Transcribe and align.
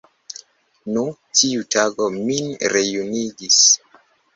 Nu, 0.95 1.03
tiu 1.41 1.67
tago 1.77 2.11
min 2.19 2.53
rejunigis. 2.77 3.65